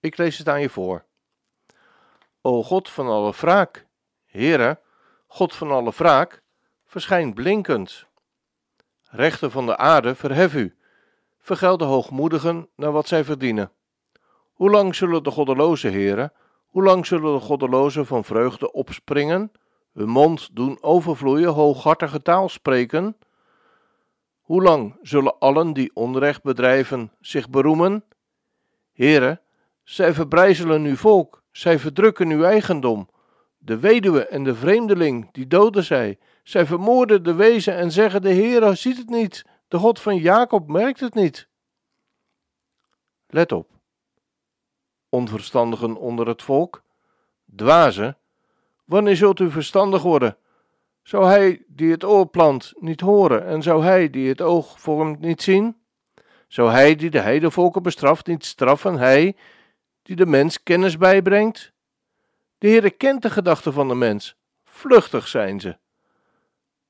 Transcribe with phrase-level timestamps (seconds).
[0.00, 1.04] Ik lees het aan je voor.
[2.40, 3.86] O God van alle wraak,
[4.26, 4.80] Heere,
[5.26, 6.42] God van alle wraak,
[6.86, 8.06] verschijn blinkend.
[9.02, 10.76] Rechter van de aarde, verhef u,
[11.38, 13.72] vergeld de hoogmoedigen naar wat zij verdienen.
[14.52, 16.32] Hoe lang zullen de goddeloze heren,
[16.66, 19.52] hoe lang zullen de goddelozen van vreugde opspringen,
[19.92, 23.16] hun mond doen overvloeien, hooghartige taal spreken?
[24.40, 28.04] Hoe lang zullen allen die onrecht bedrijven zich beroemen?
[28.92, 29.40] Heren,
[29.90, 33.08] zij verbrijzelen uw volk, zij verdrukken uw eigendom.
[33.58, 36.18] De weduwe en de vreemdeling, die doden zij.
[36.42, 40.68] Zij vermoorden de wezen en zeggen: De Heer ziet het niet, de God van Jacob
[40.68, 41.48] merkt het niet.
[43.26, 43.68] Let op.
[45.08, 46.82] Onverstandigen onder het volk,
[47.56, 48.16] dwazen,
[48.84, 50.36] wanneer zult u verstandig worden?
[51.02, 55.20] Zou hij die het oor plant niet horen en zou hij die het oog vormt
[55.20, 55.76] niet zien?
[56.48, 59.36] Zou hij die de heidevolken bestraft niet straffen, hij
[60.02, 61.72] die de mens kennis bijbrengt?
[62.58, 65.76] De Heere kent de gedachten van de mens, vluchtig zijn ze.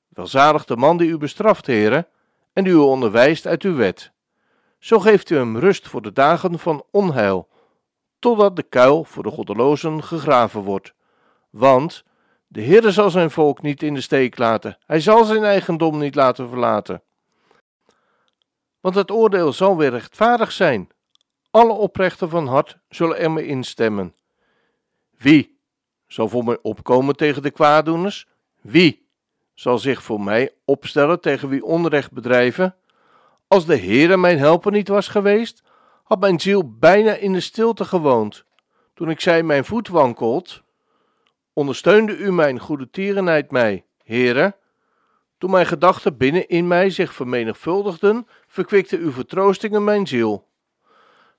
[0.09, 2.09] Welzalig de man die u bestraft, Heere,
[2.53, 4.13] en die u onderwijst uit uw wet.
[4.79, 7.49] Zo geeft u hem rust voor de dagen van onheil,
[8.19, 10.95] totdat de kuil voor de goddelozen gegraven wordt.
[11.51, 12.05] Want
[12.47, 16.15] de Heere zal zijn volk niet in de steek laten, hij zal zijn eigendom niet
[16.15, 17.03] laten verlaten.
[18.81, 20.89] Want het oordeel zal weer rechtvaardig zijn,
[21.51, 24.15] alle oprechten van hart zullen er mee instemmen.
[25.17, 25.59] Wie
[26.07, 28.27] zal voor mij opkomen tegen de kwaadoeners?
[28.61, 29.09] Wie
[29.55, 32.75] zal zich voor mij opstellen tegen wie onrecht bedrijven?
[33.49, 35.63] Als de Heere mijn helper niet was geweest,
[36.05, 38.45] had mijn ziel bijna in de stilte gewoond.
[38.95, 40.63] Toen ik zei mijn voet wankelt,
[41.53, 44.57] ondersteunde u mijn goede tierenheid mij, Heere.
[45.39, 50.49] Toen mijn gedachten binnen in mij zich vermenigvuldigden, verkwikte uw vertroostingen mijn ziel.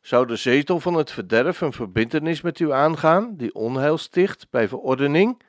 [0.02, 4.68] Zou de zetel van het verderf een verbintenis met u aangaan, die onheil sticht bij
[4.68, 5.42] verordening?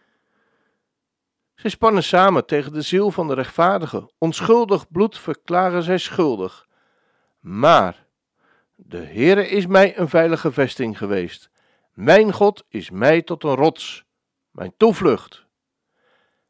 [1.55, 4.11] Zij spannen samen tegen de ziel van de rechtvaardige.
[4.19, 6.67] Onschuldig bloed verklaren zij schuldig.
[7.41, 8.07] Maar
[8.77, 11.51] de Heere is mij een veilige vesting geweest.
[11.93, 14.05] Mijn God is mij tot een rots,
[14.51, 15.47] mijn toevlucht.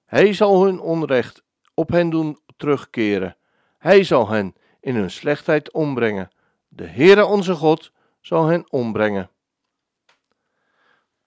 [0.04, 1.42] Hij zal hun onrecht
[1.74, 3.36] op hen doen terugkeren.
[3.78, 6.30] Hij zal hen in hun slechtheid ombrengen.
[6.74, 9.30] De Heere onze God zal hen ombrengen.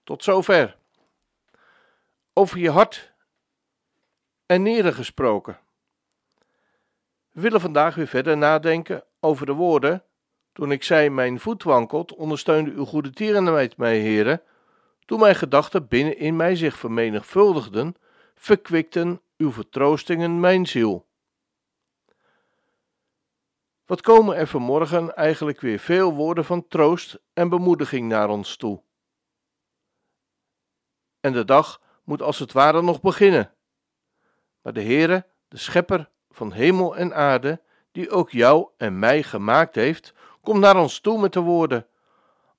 [0.04, 0.76] Tot zover.
[2.32, 3.12] Over je hart
[4.46, 5.58] en nieren gesproken.
[7.30, 10.02] We willen vandaag weer verder nadenken over de woorden.
[10.52, 14.42] Toen ik zei: Mijn voet wankelt, ondersteunde uw goede tierenheid mij, heren.
[15.04, 17.96] Toen mijn gedachten binnen in mij zich vermenigvuldigden,
[18.34, 21.06] verkwikten uw vertroostingen mijn ziel.
[23.86, 28.82] Wat komen er vanmorgen eigenlijk weer veel woorden van troost en bemoediging naar ons toe.
[31.20, 33.52] En de dag moet als het ware nog beginnen.
[34.62, 39.74] Maar de Heere, de schepper van hemel en aarde, die ook jou en mij gemaakt
[39.74, 41.86] heeft, komt naar ons toe met de woorden: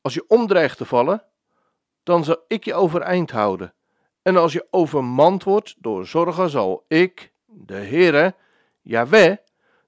[0.01, 1.23] Als je omdreigt te vallen,
[2.03, 3.73] dan zal ik je overeind houden.
[4.21, 8.35] En als je overmand wordt door zorgen, zal ik, de Heere,
[8.81, 9.37] Jaweh,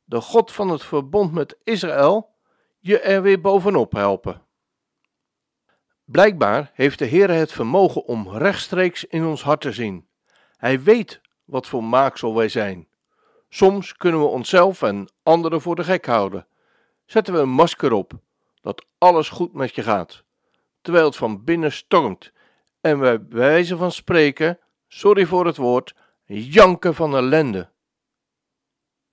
[0.09, 2.36] de God van het verbond met Israël,
[2.80, 4.42] je er weer bovenop helpen.
[6.06, 10.08] Blijkbaar heeft de Heer het vermogen om rechtstreeks in ons hart te zien.
[10.58, 12.88] Hij weet wat voor maaksel wij zijn.
[13.50, 16.48] Soms kunnen we onszelf en anderen voor de gek houden.
[17.06, 18.12] Zetten we een masker op
[18.62, 20.24] dat alles goed met je gaat,
[20.81, 22.31] terwijl het van binnen stormt
[22.81, 25.95] en we bij wijze van spreken, sorry voor het woord,
[26.25, 27.72] janken van ellende.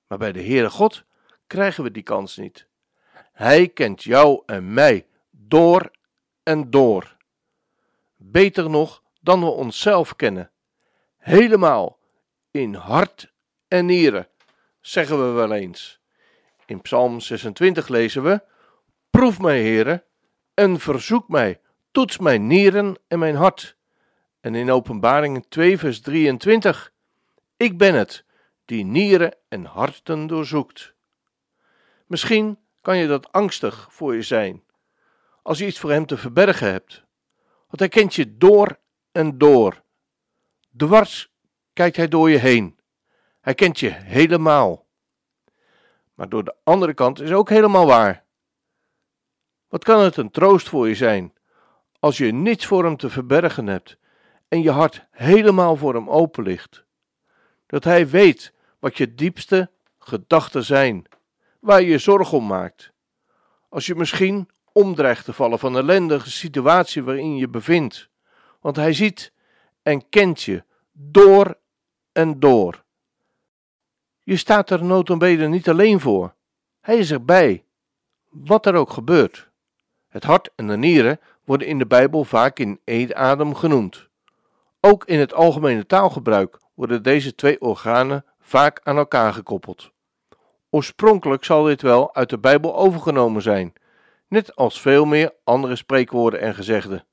[0.06, 1.05] Maar bij de Heere God
[1.47, 2.67] krijgen we die kans niet.
[3.32, 5.91] Hij kent jou en mij door
[6.43, 7.17] en door.
[8.17, 10.50] Beter nog dan we onszelf kennen.
[11.17, 11.99] Helemaal
[12.50, 13.32] in hart
[13.69, 14.29] en nieren,
[14.81, 16.00] zeggen we wel eens.
[16.67, 18.43] In Psalm 26 lezen we:
[19.11, 20.05] Proef mij, Heere,
[20.55, 21.61] en verzoek mij,
[21.91, 23.76] toets mijn nieren en mijn hart.
[24.41, 26.93] En in Openbaring 2, vers 23:
[27.56, 28.25] Ik ben het
[28.67, 30.95] die nieren en harten doorzoekt.
[32.07, 34.65] Misschien kan je dat angstig voor je zijn,
[35.43, 37.05] als je iets voor hem te verbergen hebt,
[37.67, 38.79] Want hij kent je door
[39.13, 39.83] en door.
[40.77, 41.33] Dwars
[41.73, 42.79] kijkt hij door je heen.
[43.41, 44.87] Hij kent je helemaal.
[46.15, 48.25] Maar door de andere kant is ook helemaal waar.
[49.69, 51.35] Wat kan het een troost voor je zijn
[51.99, 53.97] als je niets voor hem te verbergen hebt
[54.49, 56.85] en je hart helemaal voor hem open ligt?
[57.67, 58.53] Dat hij weet
[58.87, 61.05] wat je diepste gedachten zijn,
[61.61, 62.93] waar je je om maakt.
[63.69, 68.09] Als je misschien omdreigt te vallen van de ellendige situatie waarin je bevindt,
[68.61, 69.33] want hij ziet
[69.83, 71.59] en kent je door
[72.12, 72.85] en door.
[74.23, 76.35] Je staat er notabene niet alleen voor.
[76.81, 77.65] Hij is erbij,
[78.31, 79.50] wat er ook gebeurt.
[80.09, 84.09] Het hart en de nieren worden in de Bijbel vaak in één adem genoemd.
[84.81, 89.90] Ook in het algemene taalgebruik worden deze twee organen vaak aan elkaar gekoppeld.
[90.70, 93.72] Oorspronkelijk zal dit wel uit de Bijbel overgenomen zijn,
[94.28, 97.06] net als veel meer andere spreekwoorden en gezegden.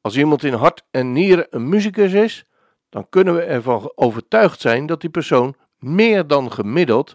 [0.00, 2.44] Als iemand in hart en nieren een muzikus is,
[2.88, 7.14] dan kunnen we ervan overtuigd zijn dat die persoon meer dan gemiddeld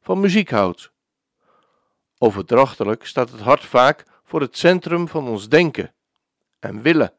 [0.00, 0.92] van muziek houdt.
[2.18, 5.94] Overdrachtelijk staat het hart vaak voor het centrum van ons denken
[6.58, 7.12] en willen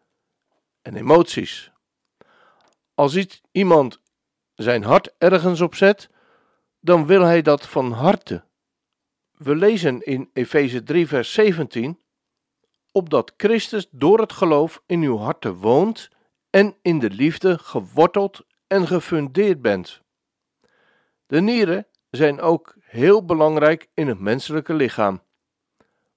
[0.81, 1.71] en emoties.
[2.95, 4.01] Als iets, iemand
[4.55, 6.09] zijn hart ergens op zet,
[6.79, 8.43] dan wil hij dat van harte.
[9.31, 11.99] We lezen in Efeze 3, vers 17:
[12.91, 16.09] Opdat Christus door het geloof in uw harten woont
[16.49, 20.01] en in de liefde geworteld en gefundeerd bent.
[21.25, 25.21] De nieren zijn ook heel belangrijk in het menselijke lichaam,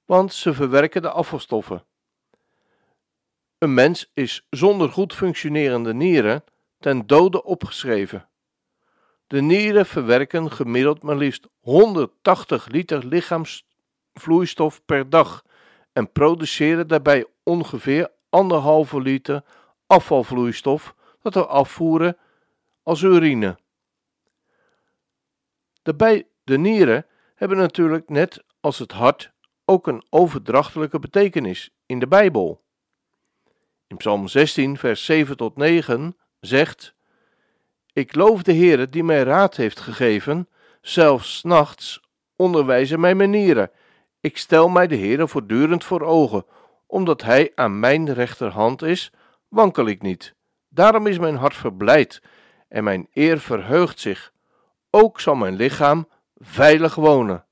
[0.05, 1.85] want ze verwerken de afvalstoffen.
[3.59, 6.45] Een mens is zonder goed functionerende nieren
[6.87, 8.29] ten dode opgeschreven.
[9.27, 15.45] De nieren verwerken gemiddeld maar liefst 180 liter lichaamsvloeistof per dag
[15.93, 19.45] en produceren daarbij ongeveer anderhalve liter
[19.87, 22.17] afvalvloeistof dat we afvoeren
[22.83, 23.59] als urine.
[25.83, 29.33] De, de nieren hebben natuurlijk net als het hart
[29.65, 32.65] ook een overdrachtelijke betekenis in de Bijbel.
[33.87, 36.95] In Psalm 16, vers 7 tot 9 zegt:
[37.93, 40.49] Ik loof de Heere die mij raad heeft gegeven,
[40.81, 42.01] zelfs nachts
[42.37, 43.71] onderwijzen mij mijn nieren.
[44.21, 46.45] Ik stel mij de Heere voortdurend voor ogen,
[46.87, 49.13] omdat Hij aan mijn rechterhand is,
[49.49, 50.35] wankel ik niet.
[50.69, 52.23] Daarom is mijn hart verblijd
[52.69, 54.33] en mijn eer verheugt zich.
[54.91, 57.45] Ook zal mijn lichaam veilig wonen.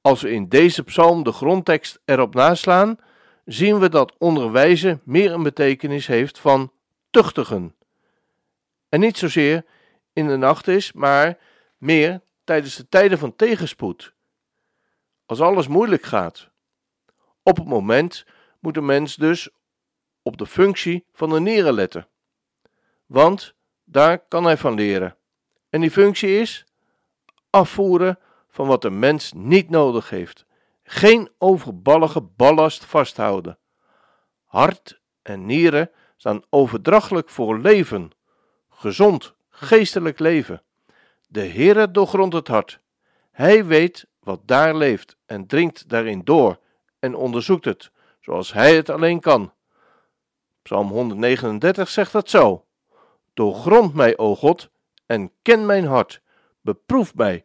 [0.00, 2.98] Als we in deze psalm de grondtekst erop naslaan,
[3.44, 6.72] zien we dat onderwijzen meer een betekenis heeft van
[7.10, 7.74] tuchtigen.
[8.88, 9.64] En niet zozeer
[10.12, 11.38] in de nacht is, maar
[11.78, 14.14] meer tijdens de tijden van tegenspoed.
[15.26, 16.50] Als alles moeilijk gaat.
[17.42, 18.24] Op het moment
[18.60, 19.48] moet een mens dus
[20.22, 22.08] op de functie van de nieren letten.
[23.06, 23.54] Want
[23.84, 25.16] daar kan hij van leren.
[25.70, 26.64] En die functie is
[27.50, 28.18] afvoeren
[28.48, 30.46] van wat de mens niet nodig heeft.
[30.82, 33.58] Geen overballige ballast vasthouden.
[34.44, 38.10] Hart en nieren staan overdrachtelijk voor leven,
[38.70, 40.62] gezond, geestelijk leven.
[41.28, 42.80] De Heere doorgrondt het hart.
[43.30, 46.58] Hij weet wat daar leeft en dringt daarin door
[46.98, 47.90] en onderzoekt het,
[48.20, 49.52] zoals hij het alleen kan.
[50.62, 52.64] Psalm 139 zegt dat zo.
[53.34, 54.70] Doorgrond mij, o God,
[55.06, 56.20] en ken mijn hart.
[56.60, 57.44] Beproef mij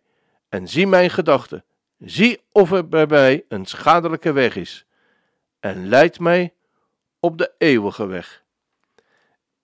[0.49, 1.63] en zie mijn gedachten.
[1.97, 4.85] Zie of er bij mij een schadelijke weg is.
[5.59, 6.53] En leid mij
[7.19, 8.43] op de eeuwige weg.